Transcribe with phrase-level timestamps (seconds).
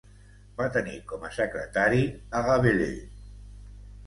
[0.61, 2.01] Va tenir com a secretari
[2.41, 3.23] a Rabelais.